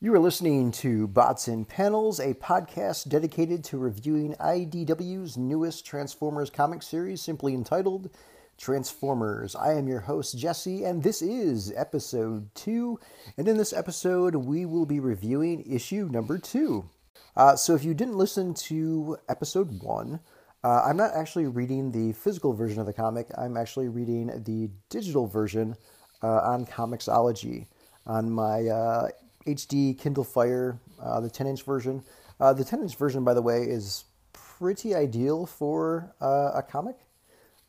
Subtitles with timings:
[0.00, 6.50] You are listening to Bots and Panels, a podcast dedicated to reviewing IDW's newest Transformers
[6.50, 8.08] comic series, simply entitled
[8.56, 9.56] Transformers.
[9.56, 13.00] I am your host, Jesse, and this is episode two.
[13.36, 16.88] And in this episode, we will be reviewing issue number two.
[17.36, 20.20] Uh, so if you didn't listen to episode one,
[20.62, 24.70] uh, I'm not actually reading the physical version of the comic, I'm actually reading the
[24.90, 25.74] digital version
[26.22, 27.66] uh, on Comixology
[28.06, 29.08] on my uh,
[29.54, 32.02] HD Kindle Fire, uh, the 10 inch version.
[32.40, 36.96] Uh, the 10 inch version, by the way, is pretty ideal for uh, a comic.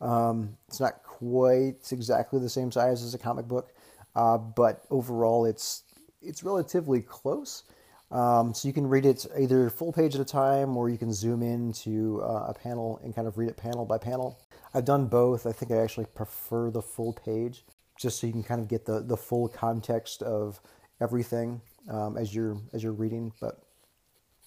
[0.00, 3.72] Um, it's not quite exactly the same size as a comic book,
[4.14, 5.84] uh, but overall, it's
[6.22, 7.64] it's relatively close.
[8.10, 11.12] Um, so you can read it either full page at a time, or you can
[11.12, 14.38] zoom into uh, a panel and kind of read it panel by panel.
[14.74, 15.46] I've done both.
[15.46, 17.64] I think I actually prefer the full page,
[17.98, 20.60] just so you can kind of get the, the full context of
[21.00, 23.32] everything um, as you're as you're reading.
[23.40, 23.60] But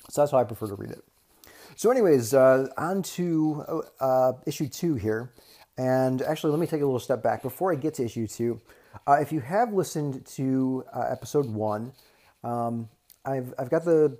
[0.10, 1.04] so that's how I prefer to read it.
[1.76, 5.32] So, anyways, uh, on to uh, issue two here.
[5.78, 8.62] And actually, let me take a little step back before I get to issue two.
[9.08, 11.94] Uh, if you have listened to uh, episode one,
[12.44, 12.90] um,
[13.26, 14.20] I've I've got the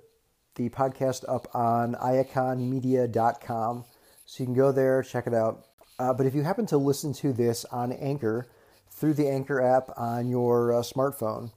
[0.56, 3.84] the podcast up on iaconmedia.com,
[4.24, 5.66] so you can go there check it out.
[5.98, 8.48] Uh, but if you happen to listen to this on Anchor
[8.90, 11.52] through the Anchor app on your uh, smartphone,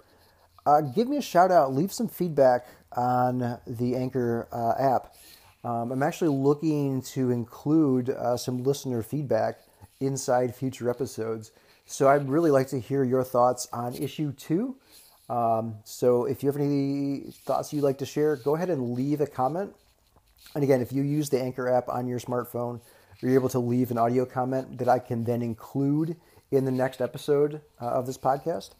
[0.67, 5.15] uh, give me a shout out, leave some feedback on the Anchor uh, app.
[5.63, 9.61] Um, I'm actually looking to include uh, some listener feedback
[10.01, 11.51] inside future episodes.
[11.85, 14.75] So I'd really like to hear your thoughts on issue two.
[15.29, 19.21] Um, so if you have any thoughts you'd like to share, go ahead and leave
[19.21, 19.73] a comment.
[20.53, 22.81] And again, if you use the Anchor app on your smartphone,
[23.21, 26.17] you're able to leave an audio comment that I can then include
[26.51, 28.71] in the next episode uh, of this podcast.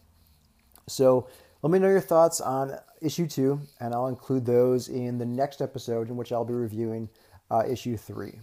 [0.86, 1.28] So
[1.62, 5.60] let me know your thoughts on issue two, and I'll include those in the next
[5.60, 7.08] episode in which I'll be reviewing
[7.50, 8.38] uh, issue three.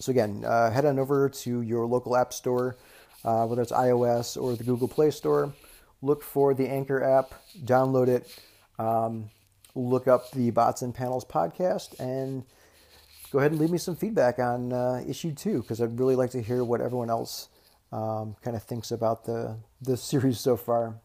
[0.00, 2.76] So, again, uh, head on over to your local app store,
[3.24, 5.52] uh, whether it's iOS or the Google Play Store.
[6.00, 8.36] Look for the Anchor app, download it,
[8.80, 9.30] um,
[9.76, 12.42] look up the Bots and Panels podcast, and
[13.30, 16.30] go ahead and leave me some feedback on uh, issue two because I'd really like
[16.30, 17.48] to hear what everyone else
[17.92, 20.96] um, kind of thinks about the, the series so far.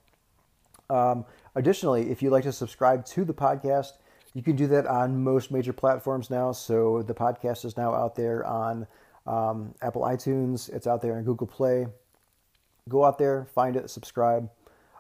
[0.90, 1.26] Um,
[1.56, 3.94] additionally, if you'd like to subscribe to the podcast,
[4.34, 6.52] you can do that on most major platforms now.
[6.52, 8.88] So the podcast is now out there on
[9.26, 11.88] um, Apple iTunes, it's out there on Google Play.
[12.88, 14.50] Go out there, find it, subscribe,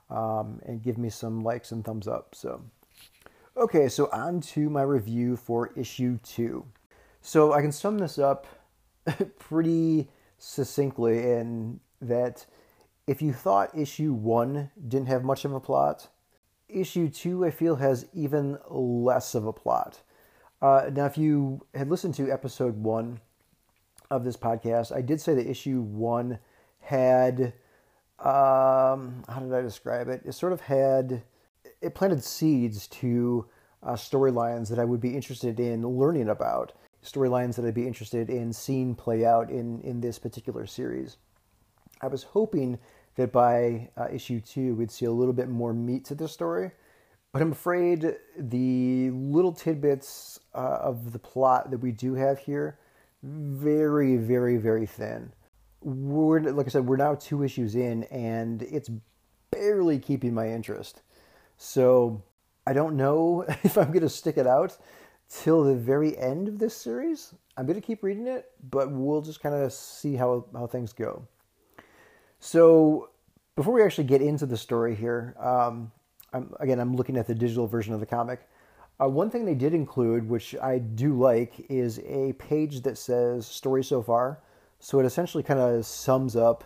[0.09, 2.35] um, and give me some likes and thumbs up.
[2.35, 2.61] So,
[3.55, 6.65] okay, so on to my review for issue two.
[7.21, 8.47] So I can sum this up
[9.39, 12.45] pretty succinctly in that
[13.07, 16.09] if you thought issue one didn't have much of a plot,
[16.67, 20.01] issue two, I feel, has even less of a plot.
[20.61, 23.21] Uh, now, if you had listened to episode one
[24.11, 26.39] of this podcast, I did say that issue one
[26.81, 27.53] had,
[28.19, 30.23] um, how did I describe it?
[30.25, 31.23] It sort of had,
[31.81, 33.45] it planted seeds to
[33.83, 36.73] uh, storylines that I would be interested in learning about,
[37.05, 41.17] storylines that I'd be interested in seeing play out in, in this particular series.
[42.01, 42.79] I was hoping
[43.17, 46.71] that by uh, issue two, we'd see a little bit more meat to the story.
[47.33, 52.79] But I'm afraid the little tidbits uh, of the plot that we do have here,
[53.21, 55.33] very, very, very thin.
[55.81, 58.89] We're, like I said, we're now two issues in, and it's
[59.51, 61.01] barely keeping my interest.
[61.57, 62.23] So
[62.65, 64.77] I don't know if I'm going to stick it out
[65.29, 67.33] till the very end of this series.
[67.57, 70.93] I'm going to keep reading it, but we'll just kind of see how, how things
[70.93, 71.27] go.
[72.39, 73.09] So
[73.55, 75.91] before we actually get into the story here, um,
[76.33, 78.47] I'm, again, I'm looking at the digital version of the comic.
[78.99, 83.45] Uh, one thing they did include, which I do like, is a page that says
[83.45, 84.41] story so far.
[84.79, 86.63] So it essentially kind of sums up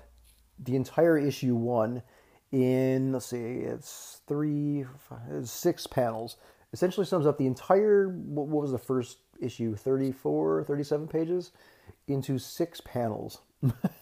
[0.59, 2.03] the entire issue one
[2.51, 6.37] in, let's see, it's three, five, six panels.
[6.73, 11.51] Essentially sums up the entire, what was the first issue, 34, 37 pages,
[12.07, 13.39] into six panels.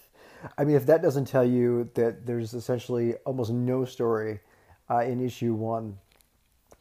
[0.58, 4.40] I mean, if that doesn't tell you that there's essentially almost no story
[4.90, 5.98] uh, in issue one,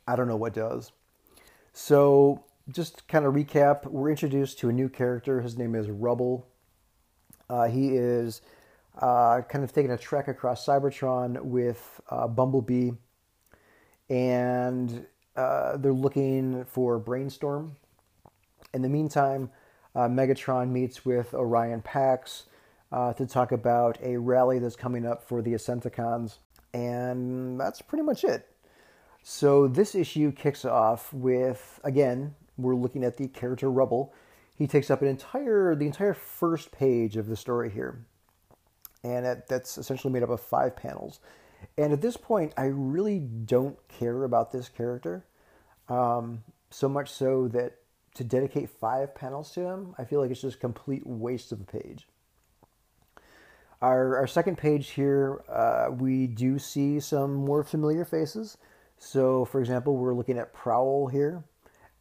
[0.07, 0.93] I don't know what does.
[1.73, 5.41] So, just kind of recap, we're introduced to a new character.
[5.41, 6.47] His name is Rubble.
[7.49, 8.43] Uh, he is
[9.01, 12.91] uh, kind of taking a trek across Cybertron with uh, Bumblebee,
[14.11, 15.07] and
[15.37, 17.77] uh, they're looking for Brainstorm.
[18.75, 19.51] In the meantime,
[19.95, 22.45] uh, Megatron meets with Orion Pax
[22.91, 26.39] uh, to talk about a rally that's coming up for the Ascenticons,
[26.73, 28.49] and that's pretty much it.
[29.23, 34.15] So this issue kicks off with again, we're looking at the character Rubble.
[34.55, 38.05] He takes up an entire the entire first page of the story here,
[39.05, 41.21] and it, that's essentially made up of five panels.
[41.77, 45.25] And at this point, I really don't care about this character
[45.89, 47.79] um, so much so that
[48.15, 51.61] to dedicate five panels to him, I feel like it's just a complete waste of
[51.61, 52.09] a page.
[53.81, 58.59] Our, our second page here, uh, we do see some more familiar faces.
[58.99, 61.45] So, for example, we're looking at Prowl here,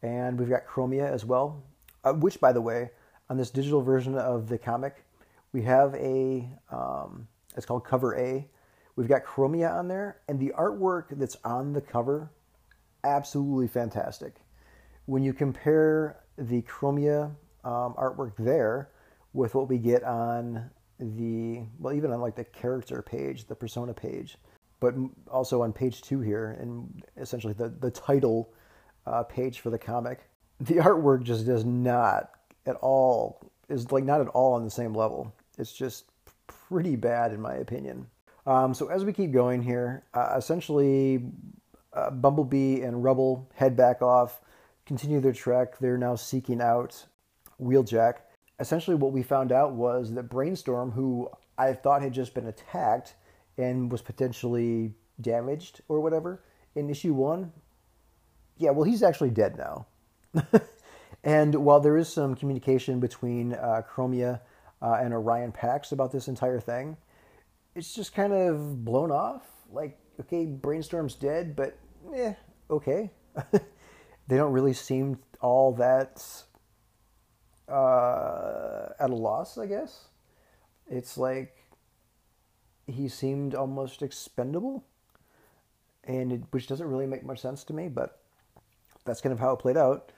[0.02, 1.62] and we've got Chromia as well,
[2.02, 2.90] uh, which, by the way,
[3.30, 5.04] on this digital version of the comic,
[5.52, 8.48] we have a, um, it's called Cover A.
[8.96, 12.32] We've got Chromia on there, and the artwork that's on the cover,
[13.04, 14.34] absolutely fantastic.
[15.06, 17.26] When you compare the Chromia
[17.62, 18.90] um, artwork there
[19.32, 23.94] with what we get on the well even on like the character page the persona
[23.94, 24.36] page
[24.80, 24.94] but
[25.30, 28.52] also on page two here and essentially the, the title
[29.06, 30.28] uh, page for the comic
[30.60, 32.30] the artwork just does not
[32.66, 35.32] at all is like not at all on the same level.
[35.58, 36.06] It's just
[36.46, 38.06] pretty bad in my opinion.
[38.46, 41.24] Um, so as we keep going here uh, essentially
[41.92, 44.40] uh, bumblebee and rubble head back off
[44.86, 45.78] continue their trek.
[45.78, 47.06] They're now seeking out
[47.60, 48.14] wheeljack
[48.60, 53.14] essentially what we found out was that Brainstorm, who I thought had just been attacked
[53.56, 56.42] and was potentially damaged or whatever
[56.74, 57.52] in issue one,
[58.56, 59.86] yeah, well, he's actually dead now.
[61.24, 64.40] and while there is some communication between uh, Chromia
[64.82, 66.96] uh, and Orion Pax about this entire thing,
[67.74, 69.42] it's just kind of blown off.
[69.70, 71.78] Like, okay, Brainstorm's dead, but
[72.14, 72.34] eh,
[72.70, 73.10] okay.
[73.52, 76.24] they don't really seem all that
[77.68, 78.27] uh,
[78.98, 80.06] at a loss, I guess.
[80.88, 81.54] It's like
[82.86, 84.84] he seemed almost expendable,
[86.04, 88.20] and it, which doesn't really make much sense to me, but
[89.04, 90.12] that's kind of how it played out.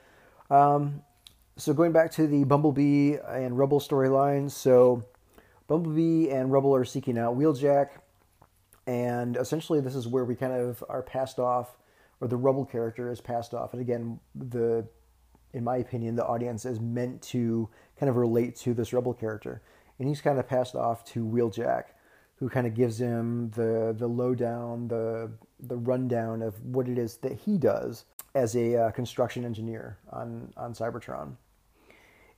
[0.49, 1.01] Um,
[1.57, 5.03] so going back to the Bumblebee and Rubble storylines, so
[5.67, 7.89] Bumblebee and Rubble are seeking out Wheeljack,
[8.87, 11.77] and essentially this is where we kind of are passed off,
[12.21, 14.87] or the Rubble character is passed off, and again the
[15.53, 17.69] in my opinion, the audience is meant to
[17.99, 19.61] kind of relate to this rebel character.
[19.99, 21.83] And he's kind of passed off to Wheeljack,
[22.35, 27.17] who kind of gives him the the lowdown, the the rundown of what it is
[27.17, 31.35] that he does as a uh, construction engineer on on Cybertron.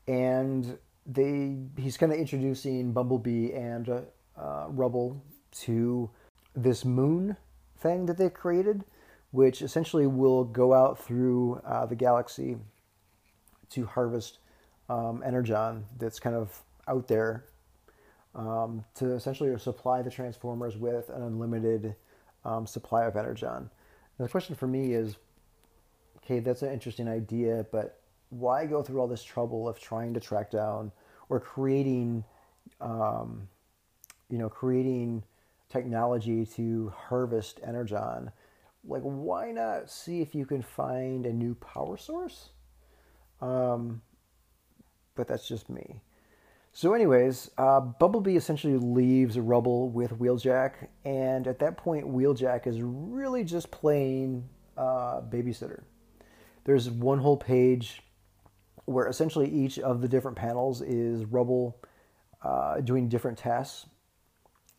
[0.07, 4.01] And they he's kind of introducing Bumblebee and uh,
[4.37, 6.09] uh, Rubble to
[6.55, 7.37] this moon
[7.77, 8.83] thing that they've created,
[9.31, 12.57] which essentially will go out through uh, the galaxy
[13.73, 14.39] to harvest
[14.89, 17.45] um, energon that's kind of out there
[18.35, 21.95] um, to essentially supply the transformers with an unlimited
[22.45, 23.69] um, supply of energon.
[24.17, 25.17] Now, the question for me is,
[26.17, 27.99] okay, that's an interesting idea, but
[28.29, 30.91] why go through all this trouble of trying to track down
[31.29, 32.23] or creating,
[32.81, 33.47] um,
[34.29, 35.23] you know, creating
[35.69, 38.31] technology to harvest energon?
[38.85, 42.49] Like, why not see if you can find a new power source?
[43.43, 44.01] Um,
[45.15, 46.01] but that's just me.
[46.71, 52.81] So, anyways, uh, Bumblebee essentially leaves Rubble with Wheeljack, and at that point, Wheeljack is
[52.81, 55.83] really just playing uh, babysitter.
[56.63, 58.01] There's one whole page
[58.85, 61.77] where essentially each of the different panels is Rubble
[62.41, 63.85] uh, doing different tasks,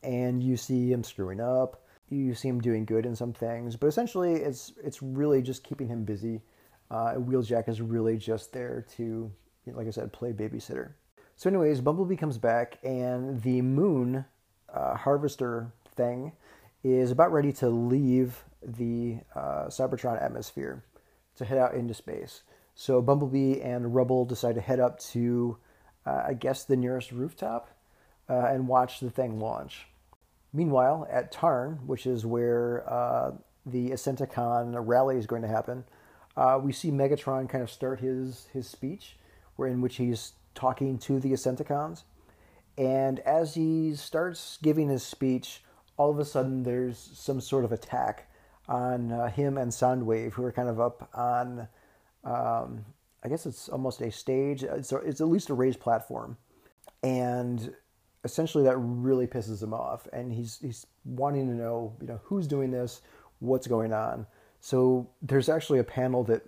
[0.03, 1.85] and you see him screwing up.
[2.09, 5.89] You see him doing good in some things, but essentially, it's it's really just keeping
[5.89, 6.43] him busy
[6.91, 9.31] uh, Wheeljack is really just there to,
[9.67, 10.93] like I said, play babysitter.
[11.37, 14.25] So, anyways, Bumblebee comes back, and the moon
[14.73, 16.33] uh, harvester thing
[16.83, 20.85] is about ready to leave the uh, Cybertron atmosphere
[21.37, 22.43] to head out into space.
[22.75, 25.59] So, Bumblebee and Rubble decide to head up to,
[26.07, 27.69] uh, I guess, the nearest rooftop
[28.29, 29.87] uh, and watch the thing launch.
[30.53, 33.33] Meanwhile, at Tarn, which is where uh,
[33.67, 35.85] the Ascenticon rally is going to happen,
[36.37, 39.17] uh, we see Megatron kind of start his his speech,
[39.57, 42.03] where in which he's talking to the Ascenticons,
[42.77, 45.63] and as he starts giving his speech,
[45.97, 48.29] all of a sudden there's some sort of attack
[48.69, 51.69] on uh, him and Soundwave, who are kind of up on,
[52.25, 52.85] um,
[53.23, 54.63] I guess it's almost a stage.
[54.63, 56.37] It's, it's at least a raised platform,
[57.03, 57.75] and
[58.25, 62.47] essentially that really pisses him off, and he's he's wanting to know, you know, who's
[62.47, 63.03] doing this,
[63.41, 64.27] what's going on.
[64.65, 66.41] So there's actually a panel that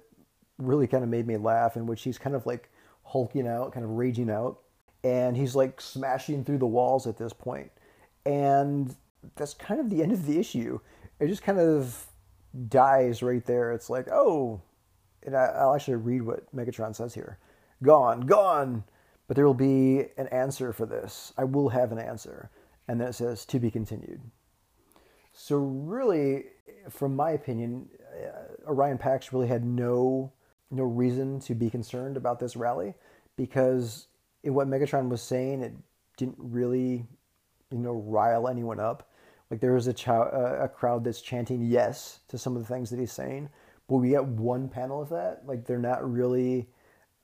[0.56, 2.70] really kind of made me laugh in which he's kind of like
[3.02, 4.60] hulking out, kind of raging out,
[5.04, 7.70] and he's like smashing through the walls at this point.
[8.24, 8.96] And
[9.34, 10.80] that's kind of the end of the issue.
[11.20, 12.06] It just kind of
[12.70, 13.72] dies right there.
[13.72, 14.62] It's like, oh,
[15.22, 17.38] and I, will actually read what Megatron says here
[17.82, 18.84] gone, gone.
[19.28, 21.34] But there will be an answer for this.
[21.36, 22.48] I will have an answer.
[22.88, 24.22] And then it says to be continued.
[25.34, 26.44] So, really,
[26.90, 30.32] from my opinion, uh, Orion Pax really had no
[30.70, 32.94] no reason to be concerned about this rally
[33.36, 34.08] because
[34.42, 35.72] in what Megatron was saying, it
[36.16, 37.06] didn't really,
[37.70, 39.10] you know, rile anyone up.
[39.50, 42.90] Like there is a, ch- a crowd that's chanting yes to some of the things
[42.90, 43.48] that he's saying,
[43.88, 45.42] but we get one panel of that.
[45.46, 46.68] Like they're not really,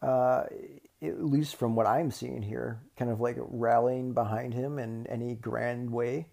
[0.02, 0.44] uh,
[1.02, 5.34] at least from what I'm seeing here, kind of like rallying behind him in any
[5.34, 6.28] grand way.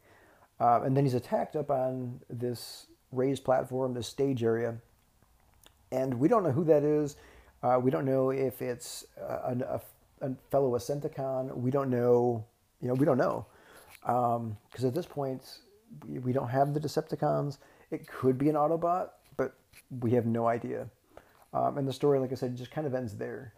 [0.60, 4.76] Uh, and then he's attacked up on this raised platform, this stage area,
[5.92, 7.16] and we don't know who that is.
[7.62, 9.82] Uh, we don't know if it's a, a,
[10.22, 11.56] a, fellow Ascenticon.
[11.58, 12.46] We don't know.
[12.82, 13.46] You know, we don't know
[14.02, 15.60] because um, at this point
[16.08, 17.58] we, we don't have the Decepticons.
[17.92, 19.56] It could be an Autobot, but
[20.00, 20.88] we have no idea.
[21.54, 23.54] Um, and the story, like I said, just kind of ends there.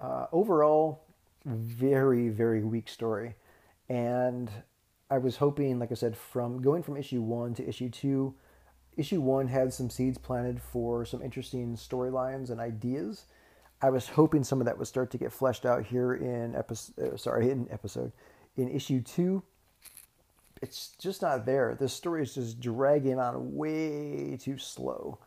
[0.00, 1.02] Uh, overall,
[1.44, 3.34] very very weak story,
[3.88, 4.50] and
[5.10, 8.34] I was hoping, like I said, from going from issue one to issue two
[8.98, 13.24] issue one had some seeds planted for some interesting storylines and ideas.
[13.80, 17.14] I was hoping some of that would start to get fleshed out here in episode.
[17.14, 18.12] Uh, sorry, in episode
[18.56, 19.42] in issue two.
[20.60, 21.76] It's just not there.
[21.78, 25.18] This story is just dragging on way too slow.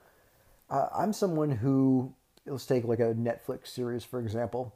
[0.70, 2.14] Uh, I'm someone who
[2.46, 4.76] let's take like a Netflix series for example.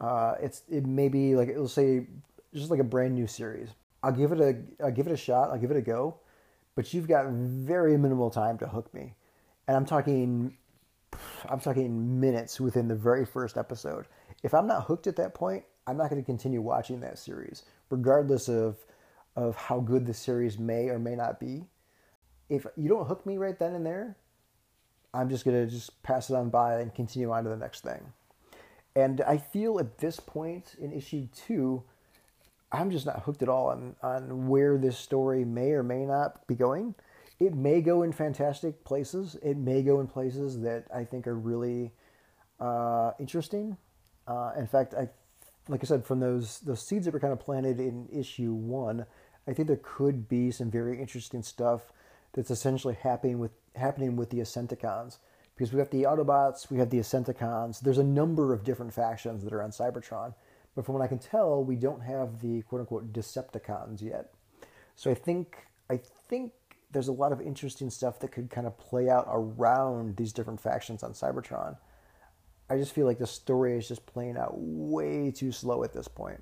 [0.00, 2.06] Uh, it's it may be like it'll say
[2.54, 3.68] just like a brand new series.
[4.02, 5.50] I'll give it a I'll give it a shot.
[5.50, 6.16] I'll give it a go
[6.74, 9.14] but you've got very minimal time to hook me.
[9.68, 10.56] And I'm talking
[11.48, 14.06] I'm talking minutes within the very first episode.
[14.42, 17.64] If I'm not hooked at that point, I'm not going to continue watching that series,
[17.90, 18.76] regardless of
[19.34, 21.64] of how good the series may or may not be.
[22.48, 24.16] If you don't hook me right then and there,
[25.14, 27.82] I'm just going to just pass it on by and continue on to the next
[27.82, 28.12] thing.
[28.94, 31.82] And I feel at this point in issue two,
[32.72, 36.46] I'm just not hooked at all on, on where this story may or may not
[36.46, 36.94] be going.
[37.38, 39.36] It may go in fantastic places.
[39.42, 41.92] It may go in places that I think are really
[42.58, 43.76] uh, interesting.
[44.26, 45.08] Uh, in fact, I,
[45.68, 49.04] like I said, from those those seeds that were kind of planted in issue one,
[49.46, 51.92] I think there could be some very interesting stuff
[52.32, 55.18] that's essentially happening with happening with the Ascenticons
[55.54, 57.80] because we have the Autobots, we have the Ascenticons.
[57.80, 60.34] There's a number of different factions that are on Cybertron
[60.74, 64.32] but from what I can tell, we don't have the quote unquote Decepticons yet.
[64.96, 65.98] So I think I
[66.28, 66.52] think
[66.90, 70.60] there's a lot of interesting stuff that could kind of play out around these different
[70.60, 71.76] factions on Cybertron.
[72.68, 76.08] I just feel like the story is just playing out way too slow at this
[76.08, 76.40] point.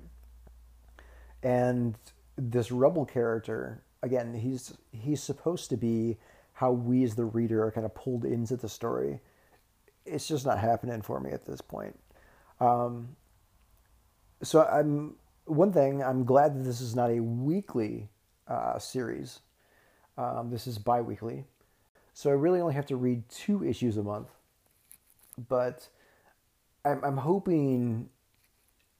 [1.43, 1.97] And
[2.37, 6.17] this rebel character, again, he's he's supposed to be
[6.53, 9.19] how we as the reader are kind of pulled into the story.
[10.05, 11.97] It's just not happening for me at this point.
[12.59, 13.15] Um,
[14.43, 16.03] so I'm one thing.
[16.03, 18.09] I'm glad that this is not a weekly
[18.47, 19.39] uh, series.
[20.17, 21.45] Um, this is bi-weekly,
[22.13, 24.27] so I really only have to read two issues a month.
[25.49, 25.87] But
[26.85, 28.09] I'm, I'm hoping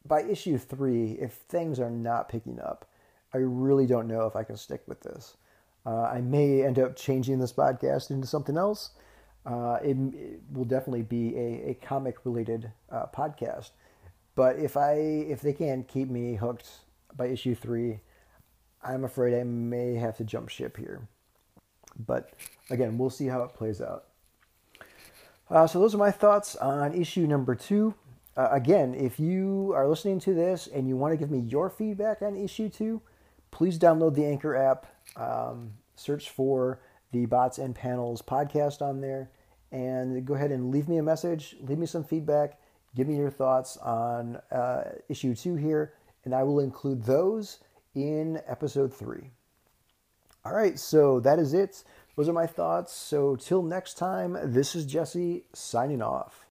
[0.05, 2.89] by issue three, if things are not picking up,
[3.33, 5.38] I really don't know if I can stick with this.
[5.86, 8.91] Uh, I may end up changing this podcast into something else.
[9.45, 13.71] Uh, it, it, will definitely be a, a comic related uh, podcast
[14.35, 16.69] but if I if they can't keep me hooked
[17.15, 18.00] by issue three,
[18.83, 21.07] I'm afraid I may have to jump ship here.
[21.97, 22.33] But
[22.69, 24.05] again, we'll see how it plays out.
[25.50, 27.93] Uh, so those are my thoughts on issue number two.
[28.38, 31.69] Uh, again, if you are listening to this and you want to give me your
[31.69, 33.01] feedback on issue two,
[33.51, 34.88] please download the Anchor app.
[35.17, 36.79] Um, search for
[37.11, 39.29] the Bots and Panels podcast on there,
[39.73, 41.57] and go ahead and leave me a message.
[41.61, 42.57] Leave me some feedback.
[42.95, 45.93] Give me your thoughts on uh, issue two here,
[46.25, 47.60] and I will include those
[47.95, 49.31] in episode three.
[50.43, 51.83] All right, so that is it.
[52.17, 52.93] Those are my thoughts.
[52.93, 56.45] So, till next time, this is Jesse signing off.